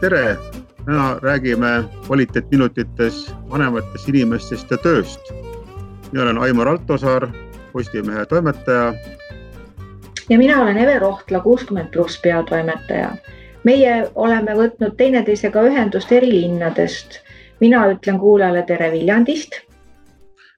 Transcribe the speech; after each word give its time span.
tere, 0.00 0.36
täna 0.84 1.18
räägime 1.22 1.84
kvaliteetminutites 2.06 3.34
vanematest 3.50 4.08
inimestest 4.08 4.70
ja 4.70 4.76
tööst. 4.76 5.20
mina 6.12 6.22
olen 6.22 6.38
Aimar 6.38 6.68
Altosaar, 6.68 7.28
Postimehe 7.72 8.26
toimetaja. 8.26 8.94
ja 10.28 10.38
mina 10.38 10.62
olen 10.62 10.78
Eve 10.78 10.98
Rohtla, 10.98 11.40
kuuskümmend 11.40 11.90
pluss 11.90 12.20
peatoimetaja. 12.20 13.10
meie 13.64 14.10
oleme 14.14 14.54
võtnud 14.54 14.96
teineteisega 14.96 15.62
ühendust 15.62 16.12
eri 16.12 16.30
linnadest. 16.30 17.20
mina 17.60 17.86
ütlen 17.92 18.18
kuulajale 18.18 18.62
tere 18.62 18.92
Viljandist. 18.92 19.50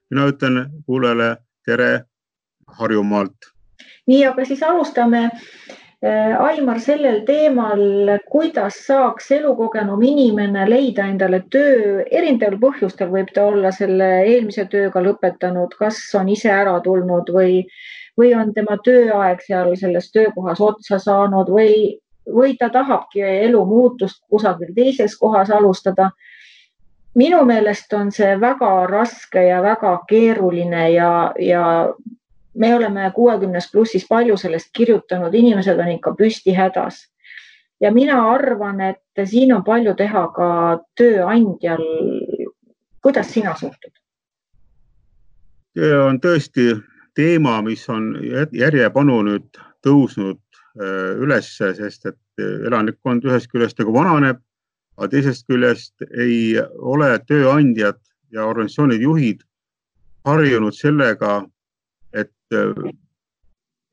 mina 0.09 0.27
ütlen 0.27 0.69
kuulajale 0.85 1.37
tere 1.65 2.03
Harjumaalt. 2.67 3.37
nii, 4.07 4.25
aga 4.25 4.45
siis 4.45 4.63
alustame 4.63 5.29
Aimar 6.03 6.81
sellel 6.83 7.21
teemal, 7.23 8.09
kuidas 8.27 8.75
saaks 8.87 9.29
elukogenum 9.31 10.01
inimene 10.03 10.65
leida 10.67 11.05
endale 11.07 11.39
töö, 11.53 12.03
erinevatel 12.11 12.57
põhjustel 12.59 13.07
võib 13.13 13.29
ta 13.31 13.45
olla 13.47 13.71
selle 13.71 14.09
eelmise 14.25 14.65
tööga 14.67 14.99
lõpetanud, 15.05 15.77
kas 15.79 16.01
on 16.19 16.27
ise 16.33 16.51
ära 16.51 16.73
tulnud 16.83 17.31
või, 17.31 17.61
või 18.19 18.33
on 18.35 18.51
tema 18.53 18.75
tööaeg 18.83 19.45
seal 19.47 19.71
selles 19.79 20.11
töökohas 20.11 20.59
otsa 20.59 20.99
saanud 20.99 21.47
või, 21.55 21.95
või 22.27 22.57
ta 22.59 22.67
tahabki 22.73 23.23
elumuutust 23.23 24.25
kusagil 24.27 24.75
teises 24.75 25.15
kohas 25.17 25.51
alustada. 25.51 26.11
minu 27.15 27.45
meelest 27.45 27.93
on 27.93 28.11
see 28.11 28.35
väga 28.41 28.87
raske 28.89 29.39
ja 29.47 29.61
väga 29.61 29.99
keeruline 30.09 30.89
ja, 30.91 31.31
ja 31.39 31.93
me 32.53 32.75
oleme 32.75 33.11
kuuekümnes 33.15 33.71
plussis 33.71 34.05
palju 34.09 34.37
sellest 34.37 34.69
kirjutanud, 34.77 35.33
inimesed 35.33 35.79
on 35.79 35.91
ikka 35.95 36.15
püsti 36.19 36.55
hädas. 36.55 37.09
ja 37.81 37.91
mina 37.91 38.31
arvan, 38.31 38.81
et 38.81 39.25
siin 39.25 39.53
on 39.53 39.63
palju 39.63 39.95
teha 39.95 40.27
ka 40.35 40.79
tööandjal. 40.95 41.83
kuidas 43.01 43.33
sina 43.33 43.55
suhtud? 43.55 43.91
see 45.77 45.93
on 45.97 46.19
tõesti 46.19 46.81
teema, 47.15 47.61
mis 47.61 47.89
on 47.89 48.13
järjepanu 48.51 49.21
nüüd 49.21 49.61
tõusnud 49.85 50.37
äh, 50.37 51.17
ülesse, 51.17 51.73
sest 51.73 52.05
et 52.05 52.45
elanikkond 52.67 53.25
ühest 53.25 53.49
küljest 53.51 53.79
nagu 53.79 53.93
vananeb, 53.93 54.37
aga 54.97 55.09
teisest 55.09 55.47
küljest 55.47 56.05
ei 56.17 56.59
ole 56.77 57.17
tööandjad 57.27 57.97
ja 58.31 58.45
organisatsioonide 58.45 59.03
juhid 59.03 59.41
harjunud 60.25 60.73
sellega, 60.73 61.41
Äh, 61.43 61.52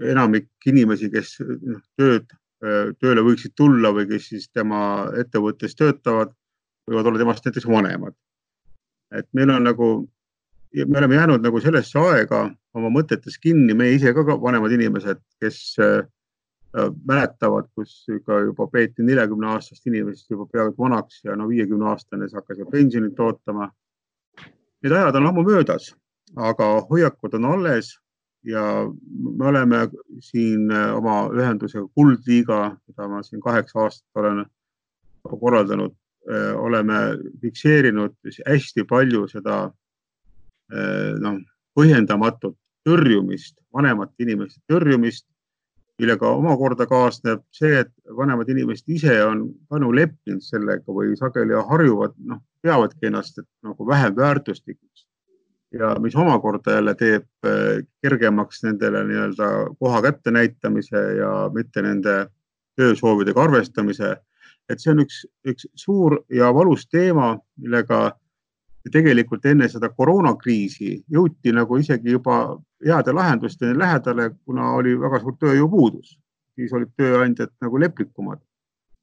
enamik 0.00 0.48
inimesi, 0.66 1.10
kes 1.12 1.36
noh, 1.40 1.82
tööd, 1.98 2.30
äh, 2.64 2.92
tööle 3.00 3.24
võiksid 3.26 3.54
tulla 3.58 3.92
või 3.96 4.06
kes 4.10 4.30
siis 4.32 4.48
tema 4.54 5.10
ettevõttes 5.20 5.76
töötavad, 5.78 6.32
võivad 6.88 7.10
olla 7.10 7.22
temast 7.22 7.46
näiteks 7.46 7.68
vanemad. 7.68 8.14
et 9.10 9.26
meil 9.34 9.50
on 9.50 9.64
nagu, 9.66 9.86
me 10.86 10.98
oleme 10.98 11.14
jäänud 11.14 11.42
nagu 11.42 11.60
sellesse 11.60 11.98
aega 11.98 12.44
oma 12.74 12.90
mõtetes 12.94 13.40
kinni, 13.42 13.74
meie 13.74 13.96
ise 13.96 14.12
ka 14.14 14.22
vanemad 14.22 14.70
inimesed, 14.72 15.18
kes 15.42 15.58
äh, 15.82 16.04
mäletavad, 17.06 17.66
kus 17.74 18.04
ikka 18.08 18.38
juba 18.46 18.68
peeti 18.70 19.02
neljakümne 19.02 19.48
aastast 19.50 19.86
inimesest 19.86 20.30
juba 20.30 20.46
peaaegu 20.52 20.78
vanaks 20.78 21.24
ja 21.24 21.34
no 21.36 21.48
viiekümne 21.48 21.88
aastane 21.90 22.28
siis 22.28 22.38
hakkas 22.38 22.58
juba 22.58 22.70
pensionit 22.70 23.18
ootama. 23.20 23.70
Need 24.82 24.94
ajad 24.94 25.18
on 25.18 25.26
ammu 25.26 25.42
möödas, 25.44 25.90
aga 26.36 26.68
hoiakud 26.90 27.34
on 27.34 27.44
alles 27.44 27.96
ja 28.44 28.92
me 29.38 29.46
oleme 29.46 29.88
siin 30.20 30.70
äh, 30.72 30.94
oma 30.96 31.28
ühendusega 31.34 31.88
Kuldliiga, 31.94 32.76
mida 32.88 33.08
ma 33.08 33.22
siin 33.22 33.40
kaheksa 33.40 33.84
aastat 33.84 34.22
olen 34.22 34.44
korraldanud, 35.40 35.92
äh, 36.30 36.54
oleme 36.56 37.00
fikseerinud 37.40 38.16
hästi 38.46 38.84
palju 38.88 39.26
seda 39.28 39.58
äh, 40.72 41.18
noh, 41.20 41.40
põhjendamatut 41.76 42.56
tõrjumist, 42.88 43.58
vanemate 43.74 44.24
inimeste 44.24 44.60
tõrjumist, 44.72 45.26
millega 46.00 46.30
omakorda 46.32 46.86
kaasneb 46.88 47.42
see, 47.52 47.82
et 47.82 47.92
vanemad 48.16 48.48
inimesed 48.48 48.88
ise 48.88 49.18
on 49.24 49.50
nagu 49.68 49.92
leppinud 49.92 50.40
sellega 50.40 50.96
või 50.96 51.12
sageli 51.20 51.60
harjuvad, 51.68 52.16
noh, 52.24 52.40
peavadki 52.64 53.10
ennast 53.10 53.42
nagu 53.64 53.86
vähem 53.88 54.16
väärtuslikuks 54.16 55.09
ja 55.72 55.94
mis 56.00 56.16
omakorda 56.16 56.72
jälle 56.72 56.94
teeb 56.94 57.26
äh, 57.46 57.84
kergemaks 58.02 58.62
nendele 58.62 59.04
nii-öelda 59.04 59.50
koha 59.78 60.02
kättenäitamise 60.02 61.02
ja 61.20 61.50
mitte 61.54 61.82
nende 61.82 62.26
töösoovidega 62.76 63.42
arvestamise. 63.42 64.16
et 64.70 64.78
see 64.78 64.92
on 64.92 65.00
üks, 65.02 65.24
üks 65.50 65.66
suur 65.74 66.20
ja 66.30 66.52
valus 66.54 66.84
teema, 66.86 67.32
millega 67.58 68.12
tegelikult 68.92 69.46
enne 69.46 69.66
seda 69.68 69.88
koroonakriisi 69.90 70.92
jõuti 71.10 71.52
nagu 71.52 71.76
isegi 71.76 72.14
juba 72.14 72.36
heade 72.86 73.12
lahendusteni 73.12 73.78
lähedale, 73.78 74.30
kuna 74.44 74.70
oli 74.78 74.94
väga 75.00 75.20
suur 75.20 75.34
tööjõupuudus, 75.40 76.14
siis 76.54 76.72
olid 76.72 76.94
tööandjad 76.96 77.52
nagu 77.60 77.80
leplikumad. 77.80 78.38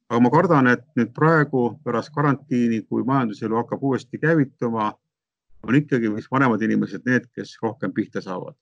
aga 0.08 0.20
ma 0.24 0.30
kardan, 0.30 0.66
et 0.66 0.84
nüüd 0.96 1.12
praegu 1.12 1.78
pärast 1.84 2.14
karantiini, 2.14 2.80
kui 2.88 3.04
majanduselu 3.04 3.56
hakkab 3.56 3.82
uuesti 3.82 4.18
käivituma 4.18 4.94
on 5.62 5.74
ikkagi 5.74 6.14
vist 6.14 6.30
vanemad 6.30 6.62
inimesed 6.62 7.06
need, 7.06 7.28
kes 7.34 7.56
rohkem 7.62 7.92
pihta 7.92 8.20
saavad 8.24 8.56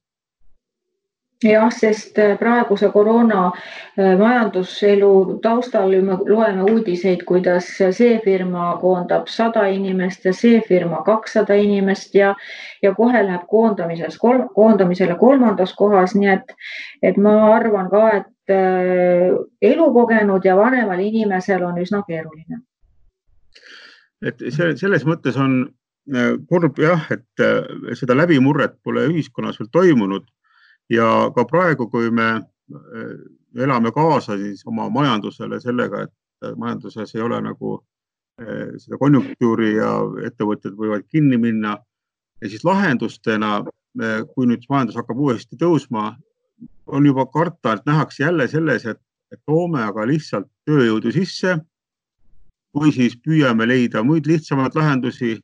jah, 1.45 1.71
sest 1.73 2.19
äh, 2.19 2.37
praeguse 2.39 2.89
koroona 2.93 3.51
äh, 3.99 4.19
majanduselu 4.19 5.39
taustal 5.43 5.91
me 6.03 6.19
loeme 6.29 6.63
uudiseid, 6.63 7.25
kuidas 7.29 7.69
see 7.77 8.21
firma 8.25 8.77
koondab 8.81 9.29
sada 9.29 9.67
inimest 9.67 10.25
ja 10.25 10.33
see 10.33 10.61
firma 10.69 11.03
kakssada 11.05 11.55
inimest 11.55 12.15
ja, 12.15 12.35
ja 12.83 12.95
kohe 12.95 13.23
läheb 13.27 13.45
koondamises 13.51 14.19
kolm,, 14.19 14.49
koondamisele 14.55 15.19
kolmandas 15.21 15.75
kohas, 15.75 16.15
nii 16.15 16.33
et, 16.33 16.57
et 17.03 17.17
ma 17.17 17.37
arvan 17.55 17.91
ka, 17.91 18.07
et 18.23 18.57
äh, 18.57 19.37
elukogenud 19.63 20.45
ja 20.45 20.57
vanemal 20.57 21.01
inimesel 21.01 21.65
on 21.65 21.83
üsna 21.83 22.03
keeruline. 22.09 22.63
et 24.23 24.41
see 24.41 24.73
selles 24.81 25.05
mõttes 25.05 25.37
on 25.37 25.67
kurb 26.49 26.79
jah, 26.79 27.07
et 27.11 27.43
äh, 27.43 27.95
seda 27.99 28.15
läbimurret 28.15 28.77
pole 28.85 29.07
ühiskonnas 29.11 29.59
veel 29.61 29.71
toimunud 29.73 30.27
ja 30.91 31.31
ka 31.35 31.45
praegu, 31.51 31.89
kui 31.91 32.11
me 32.15 32.29
äh, 32.37 33.17
elame 33.59 33.91
kaasa 33.93 34.37
siis 34.39 34.63
oma 34.67 34.89
majandusele 34.93 35.61
sellega, 35.61 36.05
et 36.07 36.57
majanduses 36.57 37.15
ei 37.15 37.23
ole 37.25 37.41
nagu 37.41 37.79
seda 38.37 38.99
konjunktuuri 39.01 39.71
ja 39.79 39.95
ettevõtted 40.29 40.75
võivad 40.77 41.07
kinni 41.09 41.39
minna 41.41 41.71
ja 42.43 42.51
siis 42.53 42.67
lahendustena, 42.69 43.63
kui 44.35 44.45
nüüd 44.51 44.67
majandus 44.69 44.99
hakkab 45.01 45.23
uuesti 45.25 45.57
tõusma, 45.57 46.11
on 46.85 47.07
juba 47.09 47.25
karta, 47.33 47.73
et 47.73 47.87
nähakse 47.89 48.27
jälle 48.27 48.45
selles, 48.53 48.85
et, 48.85 49.01
et 49.33 49.41
toome 49.49 49.81
aga 49.83 50.05
lihtsalt 50.05 50.51
tööjõudu 50.69 51.15
sisse 51.17 51.57
või 52.77 52.93
siis 52.93 53.17
püüame 53.25 53.65
leida 53.65 54.05
muid 54.05 54.29
lihtsamaid 54.29 54.77
lahendusi 54.77 55.39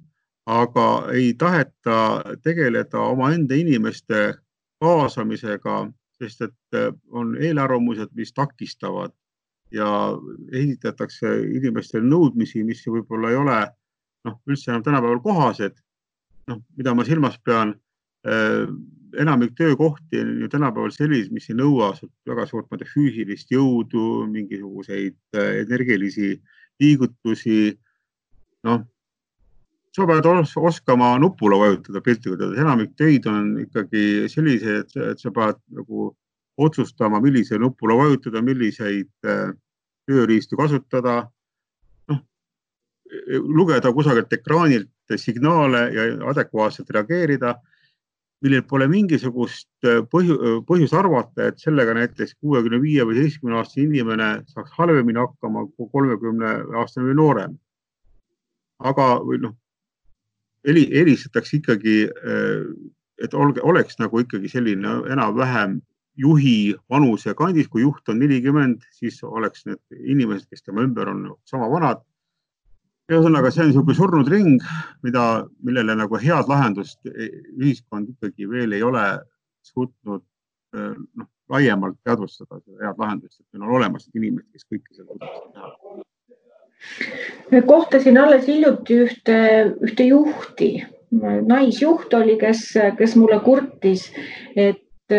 aga 0.46 0.86
ei 1.14 1.34
taheta 1.38 2.22
tegeleda 2.42 3.00
omaenda 3.00 3.54
inimeste 3.54 4.34
kaasamisega, 4.82 5.90
sest 6.18 6.42
et 6.48 6.78
äh, 6.78 6.90
on 7.10 7.36
eelarvamused, 7.38 8.10
mis 8.14 8.32
takistavad 8.32 9.12
ja 9.72 9.88
esitatakse 10.52 11.36
inimestele 11.56 12.04
nõudmisi, 12.04 12.64
mis 12.64 12.82
võib-olla 12.86 13.30
ei 13.30 13.38
ole 13.38 13.60
noh, 14.26 14.40
üldse 14.46 14.70
enam 14.70 14.82
tänapäeval 14.82 15.22
kohased. 15.22 15.78
noh, 16.50 16.58
mida 16.76 16.94
ma 16.94 17.04
silmas 17.06 17.38
pean 17.44 17.70
äh,, 18.26 18.66
enamik 19.18 19.54
töökohti 19.54 20.20
on 20.20 20.40
ju 20.40 20.48
tänapäeval 20.48 20.90
sellised, 20.90 21.32
mis 21.32 21.48
ei 21.50 21.56
nõua 21.56 21.92
väga 22.26 22.46
suurt 22.46 22.66
füüsilist 22.94 23.50
jõudu, 23.52 24.26
mingisuguseid 24.26 25.18
äh, 25.36 25.62
energilisi 25.62 26.34
liigutusi. 26.80 27.78
noh, 28.64 28.82
sa 29.92 30.06
pead 30.08 30.26
oskama 30.56 31.18
nupule 31.20 31.58
vajutada 31.60 32.00
piltlikult 32.00 32.40
öeldes, 32.40 32.60
enamik 32.60 32.94
töid 32.96 33.26
on 33.28 33.58
ikkagi 33.60 34.28
sellised, 34.32 34.96
et 34.96 35.20
sa 35.20 35.32
pead 35.34 35.58
nagu 35.76 36.12
otsustama, 36.56 37.20
millisele 37.20 37.60
nupule 37.60 37.96
vajutada, 37.96 38.42
milliseid 38.42 39.12
äh, 39.28 39.52
tööriistu 40.08 40.56
kasutada. 40.56 41.28
noh, 42.08 42.22
lugeda 43.30 43.92
kusagilt 43.92 44.32
ekraanilt 44.32 45.16
signaale 45.16 45.82
ja 45.92 46.08
adekvaatselt 46.30 46.90
reageerida, 46.90 47.54
millel 48.42 48.64
pole 48.68 48.88
mingisugust 48.88 49.68
äh, 49.84 50.00
põhju, 50.08 50.62
põhjust 50.68 50.96
arvata, 50.96 51.50
et 51.50 51.60
sellega 51.60 51.94
näiteks 51.94 52.38
kuuekümne 52.40 52.80
viie 52.82 53.04
või 53.04 53.20
seitsmekümne 53.20 53.60
aastane 53.60 53.86
inimene 53.86 54.30
saaks 54.54 54.72
halvemini 54.78 55.20
hakkama 55.20 55.66
kui 55.76 55.92
kolmekümne 55.92 56.54
aastane 56.80 57.10
või 57.10 57.18
noorem. 57.20 57.58
aga, 58.82 59.04
või 59.22 59.38
noh, 59.38 59.52
eelistatakse 60.64 61.58
ikkagi, 61.58 61.96
äh, 62.08 62.68
et 63.22 63.34
olge, 63.34 63.62
oleks 63.62 63.98
nagu 63.98 64.22
ikkagi 64.22 64.50
selline 64.50 65.00
enam-vähem 65.12 65.80
juhi 66.18 66.74
vanuse 66.90 67.34
kandis, 67.34 67.68
kui 67.72 67.82
juht 67.82 68.08
on 68.12 68.18
nelikümmend, 68.20 68.82
siis 68.92 69.22
oleks 69.24 69.66
need 69.66 69.80
inimesed, 69.96 70.48
kes 70.50 70.62
tema 70.62 70.84
ümber 70.84 71.08
on, 71.12 71.28
sama 71.48 71.70
vanad. 71.72 72.02
ühesõnaga, 73.12 73.50
see 73.50 73.64
on 73.64 73.66
niisugune 73.68 73.96
surnud 73.98 74.28
ring, 74.30 74.62
mida, 75.04 75.22
millele 75.66 75.96
nagu 75.98 76.16
head 76.22 76.48
lahendust 76.48 77.00
ühiskond 77.10 78.12
ikkagi 78.14 78.46
veel 78.48 78.72
ei 78.72 78.84
ole 78.86 79.02
suutnud 79.66 80.22
noh, 80.72 81.28
laiemalt 81.52 81.98
teadvustada 82.06 82.60
seda 82.62 82.86
head 82.86 83.02
lahendust, 83.02 83.40
et 83.40 83.46
meil 83.52 83.66
on 83.66 83.76
olemas 83.80 84.08
inimesed, 84.14 84.48
kes 84.54 84.68
kõike 84.70 84.96
seda 84.96 85.10
suudavad 85.10 85.52
teha. 85.52 86.02
Kohtasin 87.66 88.18
alles 88.18 88.46
hiljuti 88.48 88.98
ühte, 89.06 89.38
ühte 89.84 90.06
juhti, 90.08 90.70
naisjuht 91.46 92.14
oli, 92.14 92.38
kes, 92.40 92.64
kes 92.98 93.16
mulle 93.20 93.40
kurtis, 93.44 94.08
et 94.56 95.16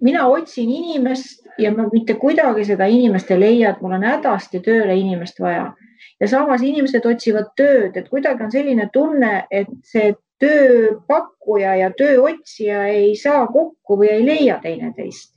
mina 0.00 0.26
otsin 0.28 0.70
inimest 0.70 1.46
ja 1.58 1.72
ma 1.72 1.86
mitte 1.92 2.14
kuidagi 2.20 2.64
seda 2.68 2.88
inimest 2.90 3.30
ei 3.30 3.40
leia, 3.40 3.70
et 3.70 3.80
mul 3.80 3.96
on 3.96 4.04
hädasti 4.04 4.60
tööle 4.64 4.96
inimest 4.96 5.40
vaja. 5.40 5.72
ja 6.20 6.28
samas 6.28 6.62
inimesed 6.62 7.06
otsivad 7.06 7.52
tööd, 7.56 7.96
et 7.96 8.08
kuidagi 8.08 8.44
on 8.44 8.52
selline 8.52 8.88
tunne, 8.92 9.46
et 9.50 9.70
see 9.84 10.14
tööpakkuja 10.40 11.74
ja 11.76 11.90
tööotsija 11.96 12.86
ei 12.92 13.16
saa 13.16 13.46
kokku 13.46 13.98
või 14.00 14.08
ei 14.14 14.24
leia 14.26 14.58
teineteist 14.62 15.34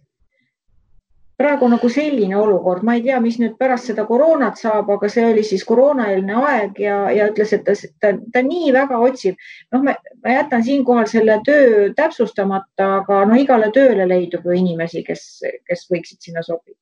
praegu 1.37 1.67
nagu 1.69 1.89
selline 1.89 2.35
olukord, 2.37 2.83
ma 2.85 2.95
ei 2.97 3.03
tea, 3.05 3.17
mis 3.23 3.39
nüüd 3.41 3.55
pärast 3.59 3.89
seda 3.89 4.05
koroonat 4.09 4.59
saab, 4.61 4.89
aga 4.93 5.09
see 5.09 5.25
oli 5.31 5.43
siis 5.47 5.63
koroonaeelne 5.65 6.35
aeg 6.49 6.79
ja, 6.83 6.97
ja 7.13 7.27
ütles, 7.31 7.55
et 7.57 7.65
ta, 7.65 7.75
ta, 8.03 8.13
ta 8.33 8.43
nii 8.45 8.71
väga 8.75 8.99
otsib. 9.01 9.39
noh, 9.73 9.83
ma 9.83 9.95
jätan 10.35 10.63
siinkohal 10.65 11.09
selle 11.09 11.39
töö 11.45 11.89
täpsustamata, 11.97 12.89
aga 13.01 13.23
noh, 13.29 13.39
igale 13.39 13.71
tööle 13.73 14.07
leidub 14.09 14.45
ju 14.45 14.55
inimesi, 14.59 15.03
kes, 15.07 15.25
kes 15.69 15.87
võiksid 15.89 16.21
sinna 16.29 16.45
sobida. 16.45 16.77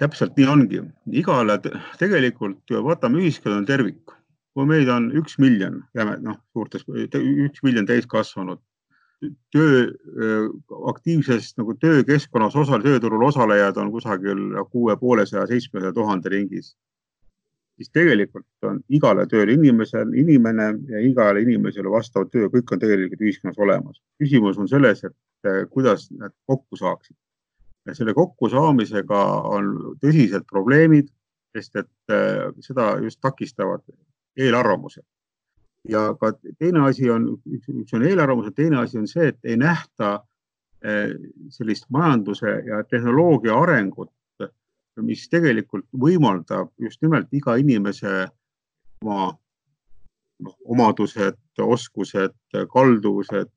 täpselt 0.00 0.36
nii 0.36 0.50
ongi, 0.50 0.82
igale 1.22 1.60
tegelikult 1.98 2.74
võtame 2.90 3.22
ühiskonna 3.22 3.62
tervik, 3.66 4.16
kui 4.56 4.66
meid 4.66 4.90
on 4.90 5.12
üks 5.14 5.38
miljon, 5.38 5.84
jääme 5.94 6.18
noh, 6.26 6.40
suurtes, 6.52 6.82
üks 6.90 7.62
miljon 7.62 7.86
täiskasvanud 7.86 8.65
töö, 9.52 9.86
aktiivses 10.88 11.54
nagu 11.56 11.74
töökeskkonnas 11.80 12.56
osal, 12.56 12.82
tööturul 12.84 13.24
osalejad 13.28 13.78
on 13.80 13.92
kusagil 13.94 14.42
kuue 14.70 14.96
poolesaja, 15.00 15.46
seitsmesaja 15.46 15.92
tuhande 15.92 16.32
ringis. 16.32 16.76
siis 17.76 17.90
tegelikult 17.92 18.64
on 18.64 18.78
igale 18.88 19.26
tööle 19.28 19.52
inimesel, 19.52 20.14
inimene 20.16 20.70
ja 20.88 21.00
igale 21.04 21.42
inimesele 21.44 21.90
vastav 21.92 22.24
töö, 22.32 22.48
kõik 22.48 22.72
on 22.72 22.80
tegelikult 22.80 23.20
ühiskonnas 23.20 23.58
olemas. 23.58 24.00
küsimus 24.18 24.58
on 24.58 24.68
selles, 24.68 25.04
et 25.04 25.70
kuidas 25.70 26.10
need 26.10 26.32
kokku 26.46 26.76
saaksid. 26.76 27.16
selle 27.92 28.14
kokkusaamisega 28.14 29.24
on 29.56 29.96
tõsised 30.02 30.44
probleemid, 30.50 31.08
sest 31.56 31.76
et 31.76 32.16
seda 32.60 32.96
just 33.00 33.20
takistavad 33.20 33.82
eelarvamused 34.36 35.04
ja 35.88 36.02
ka 36.20 36.32
teine 36.58 36.84
asi 36.88 37.10
on, 37.10 37.28
üks 37.46 37.94
on 37.94 38.04
eelarvamus 38.06 38.54
teine 38.56 38.80
asi 38.82 38.98
on 38.98 39.08
see, 39.10 39.30
et 39.32 39.38
ei 39.44 39.56
nähta 39.60 40.20
eh, 40.84 41.14
sellist 41.54 41.88
majanduse 41.94 42.52
ja 42.66 42.82
tehnoloogia 42.90 43.56
arengut, 43.58 44.12
mis 45.04 45.26
tegelikult 45.28 45.84
võimaldab 45.92 46.70
just 46.80 47.02
nimelt 47.04 47.32
iga 47.36 47.58
inimese 47.60 48.28
oma 49.04 49.34
noh, 50.40 50.54
omadused, 50.64 51.36
oskused, 51.60 52.36
kalduvused 52.72 53.50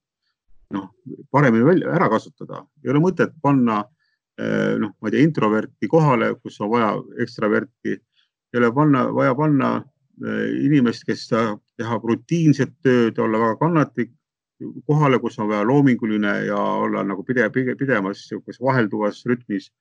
noh, 0.75 0.89
paremini 1.31 1.65
välja, 1.65 1.93
ära 1.95 2.09
kasutada. 2.11 2.65
ei 2.83 2.91
ole 2.91 3.01
mõtet 3.03 3.31
panna 3.41 3.81
eh, 4.39 4.75
noh, 4.79 4.93
ma 4.99 5.09
ei 5.09 5.15
tea, 5.15 5.23
introverti 5.23 5.87
kohale, 5.87 6.33
kus 6.43 6.59
on 6.61 6.73
vaja 6.75 6.91
ekstraverti. 7.23 7.95
ei 8.53 8.59
ole 8.59 8.73
panna, 8.73 9.07
vaja 9.13 9.35
panna 9.35 9.71
Äh, 10.19 10.65
inimest, 10.65 11.05
kes 11.07 11.29
tahab 11.31 11.61
teha 11.79 11.99
rutiinset 12.03 12.75
tööd, 12.83 13.19
olla 13.23 13.39
väga 13.39 13.57
kannatlik, 13.61 14.11
kohale, 14.87 15.19
kus 15.23 15.39
on 15.39 15.47
vaja 15.47 15.63
loominguline 15.67 16.33
ja 16.49 16.57
olla 16.57 17.03
nagu 17.07 17.23
pidev, 17.23 17.53
pidevas 17.53 18.19
niisuguses 18.19 18.59
vahelduvas 18.61 19.23
rütmis. 19.29 19.71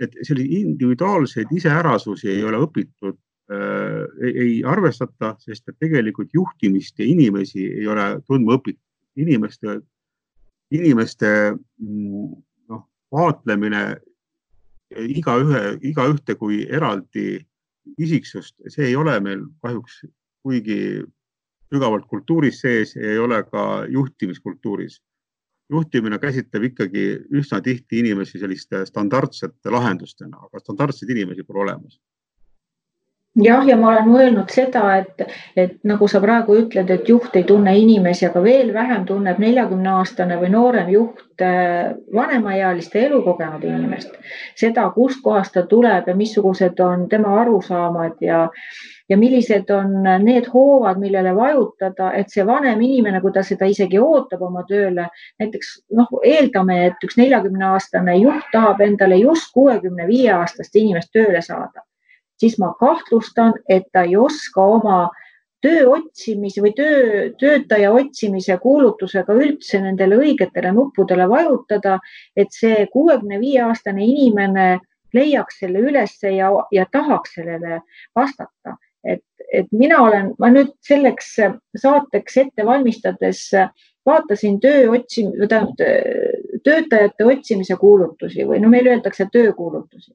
et 0.00 0.14
selliseid 0.24 0.52
individuaalseid 0.56 1.50
iseärasusi 1.52 2.30
ei 2.32 2.44
ole 2.48 2.56
õpitud 2.64 3.18
äh,, 3.52 4.06
ei 4.24 4.62
arvestata, 4.64 5.34
sest 5.38 5.68
et 5.68 5.76
tegelikult 5.78 6.30
juhtimist 6.32 6.98
ja 6.98 7.04
inimesi 7.04 7.66
ei 7.66 7.86
ole 7.86 8.06
tundma 8.26 8.56
õpitud. 8.56 8.80
inimeste, 9.16 9.80
inimeste 10.70 11.28
mm, 11.52 12.32
noh, 12.72 12.86
vaatlemine 13.12 14.00
igaühe, 14.96 15.78
igaühte 15.82 16.34
kui 16.34 16.64
eraldi 16.70 17.44
isiksust, 17.98 18.56
see 18.68 18.88
ei 18.88 18.96
ole 18.96 19.18
meil 19.20 19.44
kahjuks 19.62 20.00
kuigi 20.42 21.04
sügavalt 21.70 22.06
kultuuris 22.10 22.60
sees, 22.60 22.96
ei 22.96 23.18
ole 23.18 23.42
ka 23.50 23.86
juhtimiskultuuris. 23.88 25.00
juhtimine 25.70 26.18
käsitleb 26.18 26.64
ikkagi 26.66 27.02
üsna 27.38 27.60
tihti 27.62 28.00
inimesi 28.00 28.40
selliste 28.42 28.80
standardsete 28.86 29.70
lahendustena, 29.70 30.40
aga 30.48 30.58
standardseid 30.58 31.12
inimesi 31.14 31.44
pole 31.46 31.62
olemas 31.62 32.00
jah, 33.44 33.64
ja 33.66 33.76
ma 33.76 33.90
olen 33.92 34.08
mõelnud 34.10 34.52
seda, 34.52 34.82
et, 35.00 35.24
et 35.58 35.78
nagu 35.86 36.08
sa 36.10 36.20
praegu 36.22 36.56
ütled, 36.62 36.90
et 36.90 37.08
juht 37.08 37.34
ei 37.38 37.46
tunne 37.48 37.72
inimesi, 37.78 38.26
aga 38.28 38.42
veel 38.44 38.72
vähem 38.74 39.06
tunneb 39.08 39.40
neljakümne 39.42 39.90
aastane 40.00 40.38
või 40.40 40.50
noorem 40.52 40.90
juht 40.92 41.44
äh, 41.44 41.90
vanemaealiste 42.14 43.04
elukogenud 43.06 43.64
inimest. 43.64 44.14
seda, 44.58 44.88
kustkohast 44.94 45.54
ta 45.56 45.66
tuleb 45.66 46.08
ja 46.08 46.16
missugused 46.16 46.80
on 46.84 47.08
tema 47.08 47.36
arusaamad 47.40 48.20
ja, 48.24 48.46
ja 49.08 49.18
millised 49.18 49.70
on 49.74 50.02
need 50.24 50.48
hoovad, 50.52 51.00
millele 51.02 51.34
vajutada, 51.36 52.12
et 52.14 52.30
see 52.30 52.46
vanem 52.46 52.80
inimene, 52.80 53.20
kui 53.20 53.32
ta 53.32 53.44
seda 53.46 53.68
isegi 53.70 53.98
ootab 53.98 54.42
oma 54.46 54.64
tööle, 54.68 55.08
näiteks 55.42 55.76
noh, 55.98 56.10
eeldame, 56.24 56.84
et 56.90 57.06
üks 57.06 57.20
neljakümne 57.20 57.72
aastane 57.74 58.16
juht 58.20 58.50
tahab 58.52 58.82
endale 58.86 59.20
just 59.22 59.52
kuuekümne 59.54 60.08
viie 60.10 60.32
aastast 60.34 60.76
inimest 60.76 61.12
tööle 61.14 61.42
saada 61.42 61.84
siis 62.40 62.58
ma 62.58 62.72
kahtlustan, 62.80 63.54
et 63.68 63.88
ta 63.92 64.04
ei 64.08 64.16
oska 64.16 64.64
oma 64.76 65.00
töö 65.60 65.86
otsimise 65.92 66.62
või 66.64 66.72
töö, 66.76 67.30
töötaja 67.40 67.92
otsimise 67.92 68.56
kuulutusega 68.62 69.34
üldse 69.36 69.80
nendele 69.84 70.16
õigetele 70.22 70.72
nuppudele 70.76 71.28
vajutada, 71.28 71.98
et 72.36 72.52
see 72.56 72.86
kuuekümne 72.92 73.40
viie 73.42 73.60
aastane 73.66 74.04
inimene 74.06 74.68
leiaks 75.14 75.60
selle 75.60 75.82
ülesse 75.90 76.32
ja, 76.36 76.50
ja 76.72 76.86
tahaks 76.92 77.36
sellele 77.36 77.82
vastata. 78.16 78.78
et, 79.04 79.24
et 79.52 79.66
mina 79.72 80.02
olen, 80.04 80.34
ma 80.38 80.50
nüüd 80.52 80.74
selleks 80.84 81.32
saateks 81.76 82.36
ette 82.36 82.66
valmistades 82.66 83.46
vaatasin 84.06 84.60
töö 84.60 84.90
otsim-, 84.96 85.32
tähendab 85.48 85.80
töötajate 86.64 87.24
otsimise 87.24 87.76
kuulutusi 87.80 88.44
või 88.48 88.60
no 88.60 88.68
meil 88.68 88.86
öeldakse 88.92 89.26
töökuulutusi 89.32 90.12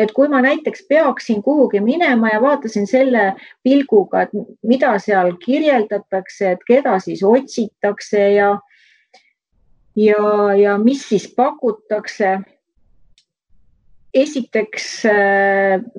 et 0.00 0.12
kui 0.16 0.28
ma 0.32 0.40
näiteks 0.44 0.86
peaksin 0.88 1.42
kuhugi 1.42 1.80
minema 1.84 2.32
ja 2.32 2.40
vaatasin 2.40 2.86
selle 2.88 3.34
pilguga, 3.62 4.22
et 4.26 4.34
mida 4.62 4.94
seal 4.98 5.34
kirjeldatakse, 5.44 6.54
et 6.56 6.66
keda 6.66 6.98
siis 7.04 7.22
otsitakse 7.26 8.30
ja 8.34 8.54
ja, 9.96 10.54
ja 10.56 10.78
mis 10.78 11.08
siis 11.08 11.28
pakutakse. 11.36 12.38
esiteks, 14.14 15.04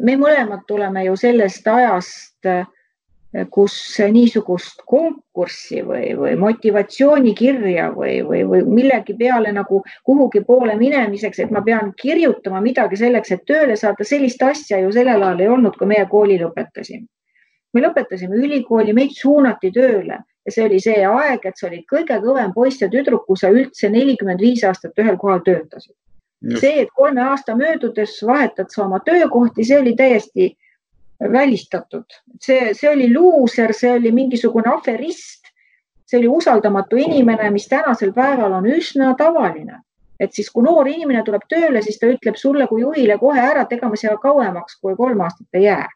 me 0.03 0.15
mõlemad 0.20 0.65
tuleme 0.67 1.05
ju 1.05 1.13
sellest 1.15 1.67
ajast 1.67 2.50
kus 3.50 3.73
niisugust 4.11 4.81
konkurssi 4.85 5.81
või, 5.88 6.11
või 6.19 6.33
motivatsioonikirja 6.39 7.88
või, 7.95 8.17
või, 8.27 8.41
või 8.47 8.63
millegi 8.67 9.15
peale 9.19 9.53
nagu 9.55 9.79
kuhugi 10.03 10.41
poole 10.47 10.75
minemiseks, 10.75 11.39
et 11.39 11.51
ma 11.51 11.61
pean 11.63 11.93
kirjutama 12.01 12.59
midagi 12.61 13.00
selleks, 13.00 13.31
et 13.31 13.45
tööle 13.47 13.77
saada, 13.79 14.03
sellist 14.03 14.43
asja 14.43 14.81
ju 14.81 14.91
sellel 14.91 15.23
ajal 15.23 15.45
ei 15.45 15.53
olnud, 15.53 15.77
kui 15.79 15.88
meie 15.88 16.05
kooli 16.11 16.39
lõpetasime. 16.41 17.07
me 17.73 17.81
lõpetasime 17.81 18.35
ülikooli, 18.35 18.93
meid 18.93 19.15
suunati 19.15 19.71
tööle 19.71 20.19
ja 20.45 20.51
see 20.51 20.65
oli 20.65 20.79
see 20.83 21.03
aeg, 21.07 21.45
et 21.45 21.57
sa 21.57 21.67
olid 21.69 21.85
kõige 21.89 22.17
kõvem 22.23 22.53
poiss 22.53 22.81
ja 22.81 22.89
tüdruk, 22.91 23.25
kui 23.27 23.39
sa 23.39 23.51
üldse 23.53 23.89
nelikümmend 23.89 24.41
viis 24.41 24.63
aastat 24.67 24.97
ühel 25.00 25.17
kohal 25.21 25.43
töötasid. 25.45 25.95
see, 26.57 26.81
et 26.81 26.89
kolme 26.97 27.21
aasta 27.21 27.55
möödudes 27.55 28.17
vahetad 28.25 28.71
sa 28.73 28.85
oma 28.85 29.00
töökohti, 29.05 29.63
see 29.63 29.77
oli 29.79 29.95
täiesti 29.95 30.55
välistatud. 31.31 32.05
see, 32.41 32.73
see 32.73 32.89
oli 32.89 33.13
luuser, 33.13 33.73
see 33.73 33.93
oli 33.93 34.11
mingisugune 34.11 34.73
aferist, 34.73 35.45
see 36.05 36.19
oli 36.19 36.27
usaldamatu 36.27 36.97
inimene, 36.97 37.49
mis 37.51 37.67
tänasel 37.67 38.13
päeval 38.13 38.53
on 38.53 38.65
üsna 38.65 39.15
tavaline. 39.17 39.81
et 40.19 40.33
siis, 40.33 40.49
kui 40.53 40.63
noor 40.63 40.87
inimene 40.87 41.23
tuleb 41.25 41.41
tööle, 41.49 41.81
siis 41.81 41.97
ta 41.99 42.05
ütleb 42.05 42.35
sulle 42.37 42.67
kui 42.67 42.81
juhile 42.81 43.17
kohe 43.17 43.41
ära, 43.41 43.61
et 43.61 43.71
ega 43.73 43.89
ma 43.89 43.97
siia 43.97 44.17
kauemaks 44.21 44.77
kui 44.81 44.95
kolm 44.95 45.21
aastat 45.21 45.47
ei 45.57 45.63
jää. 45.63 45.87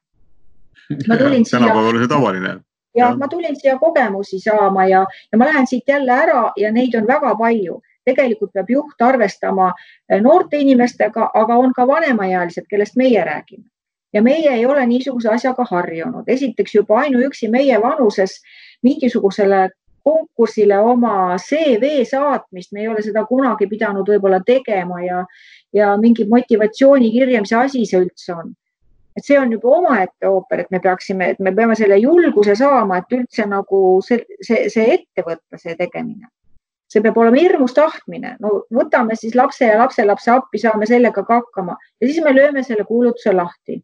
tänapäeval 1.10 1.92
on 1.94 2.00
see 2.00 2.08
tavaline. 2.08 2.56
jah, 2.96 3.18
ma 3.18 3.28
tulin 3.28 3.60
siia 3.60 3.78
kogemusi 3.80 4.40
saama 4.40 4.88
ja, 4.88 5.06
ja 5.32 5.38
ma 5.38 5.46
lähen 5.46 5.68
siit 5.68 5.88
jälle 5.88 6.12
ära 6.12 6.52
ja 6.58 6.72
neid 6.72 6.96
on 6.96 7.08
väga 7.08 7.36
palju 7.36 7.82
tegelikult 8.06 8.54
peab 8.54 8.70
juht 8.70 9.02
arvestama 9.02 9.72
noorte 10.22 10.58
inimestega, 10.58 11.30
aga 11.34 11.56
on 11.58 11.72
ka 11.74 11.88
vanemaealised, 11.88 12.68
kellest 12.70 12.96
meie 12.96 13.24
räägime 13.26 13.66
ja 14.16 14.24
meie 14.24 14.52
ei 14.56 14.66
ole 14.66 14.86
niisuguse 14.88 15.30
asjaga 15.30 15.66
harjunud. 15.70 16.24
esiteks 16.28 16.76
juba 16.76 17.00
ainuüksi 17.04 17.50
meie 17.52 17.80
vanuses 17.82 18.40
mingisugusele 18.84 19.70
konkursile 20.06 20.78
oma 20.80 21.36
CV 21.42 22.04
saatmist, 22.06 22.72
me 22.72 22.82
ei 22.82 22.88
ole 22.88 23.02
seda 23.02 23.26
kunagi 23.26 23.68
pidanud 23.68 24.08
võib-olla 24.10 24.40
tegema 24.46 25.02
ja, 25.02 25.24
ja 25.74 25.96
mingi 25.98 26.28
motivatsioonikirja, 26.30 27.42
mis 27.42 27.54
asi 27.54 27.86
see 27.90 28.04
üldse 28.06 28.36
on 28.38 28.54
et 29.16 29.24
see 29.24 29.38
on 29.40 29.52
juba 29.52 29.78
omaette 29.80 30.28
ooper, 30.28 30.66
et 30.66 30.72
me 30.76 30.82
peaksime, 30.84 31.30
et 31.34 31.40
me 31.40 31.54
peame 31.56 31.76
selle 31.80 31.98
julguse 32.02 32.56
saama, 32.60 33.00
et 33.00 33.16
üldse 33.16 33.46
nagu 33.48 33.82
see, 34.06 34.26
see, 34.44 34.66
see 34.74 34.90
ette 34.98 35.24
võtta, 35.28 35.60
see 35.62 35.76
tegemine. 35.80 36.28
see 36.92 37.02
peab 37.02 37.18
olema 37.18 37.40
hirmus 37.42 37.74
tahtmine, 37.76 38.36
no 38.44 38.52
võtame 38.76 39.16
siis 39.20 39.34
lapse 39.36 39.66
ja 39.66 39.80
lapselapse 39.80 40.32
appi, 40.32 40.60
saame 40.62 40.88
sellega 40.88 41.24
ka 41.28 41.40
hakkama 41.42 41.76
ja 42.02 42.08
siis 42.08 42.22
me 42.24 42.36
lööme 42.36 42.64
selle 42.64 42.86
kuulutuse 42.88 43.34
lahti. 43.34 43.82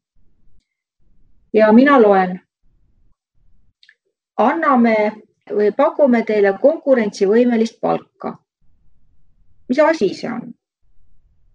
Ja 1.53 1.71
mina 1.71 2.01
loen. 2.01 2.39
anname 4.37 4.95
või 5.51 5.71
pakume 5.77 6.23
teile 6.25 6.57
konkurentsivõimelist 6.61 7.79
palka. 7.81 8.37
mis 9.69 9.79
asi 9.79 10.13
see 10.13 10.31
on? 10.31 10.53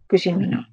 küsin 0.08 0.38
mina 0.38 0.64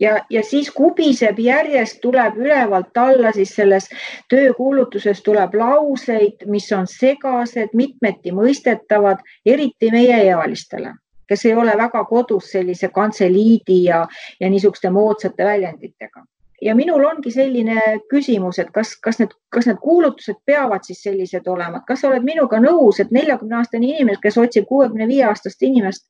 ja, 0.00 0.24
ja 0.30 0.42
siis 0.42 0.70
kubiseb 0.70 1.38
järjest, 1.38 2.00
tuleb 2.00 2.36
ülevalt 2.38 2.96
alla, 2.96 3.32
siis 3.32 3.54
selles 3.54 3.88
töökuulutuses 4.30 5.22
tuleb 5.22 5.54
lauseid, 5.54 6.46
mis 6.46 6.70
on 6.72 6.86
segased, 6.86 7.74
mitmeti 7.74 8.32
mõistetavad, 8.32 9.22
eriti 9.46 9.90
meieealistele, 9.94 10.94
kes 11.28 11.46
ei 11.46 11.54
ole 11.54 11.76
väga 11.76 12.04
kodus 12.04 12.50
sellise 12.54 12.88
kantseliidi 12.94 13.82
ja, 13.84 14.06
ja 14.40 14.50
niisuguste 14.50 14.90
moodsate 14.90 15.44
väljenditega. 15.44 16.24
Ja 16.62 16.74
minul 16.74 17.04
ongi 17.06 17.30
selline 17.30 17.80
küsimus, 18.10 18.58
et 18.58 18.70
kas, 18.74 18.96
kas 19.02 19.20
need, 19.20 19.34
kas 19.54 19.68
need 19.70 19.78
kuulutused 19.82 20.40
peavad 20.46 20.86
siis 20.86 21.02
sellised 21.06 21.46
olema, 21.46 21.82
kas 21.86 22.02
sa 22.02 22.10
oled 22.10 22.26
minuga 22.26 22.60
nõus, 22.62 23.00
et 23.00 23.12
neljakümne 23.14 23.60
aastane 23.60 23.86
inimene, 23.86 24.18
kes 24.22 24.38
otsib 24.42 24.66
kuuekümne 24.70 25.06
viie 25.10 25.26
aastast 25.28 25.62
inimest 25.62 26.06